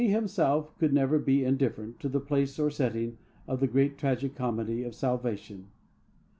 [0.03, 4.29] He himself could never be indifferent to the place or setting of the great tragi
[4.29, 5.67] comedy of salvation.